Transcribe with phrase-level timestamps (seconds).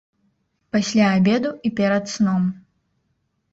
[0.75, 2.51] Пасля абеду і перад сном.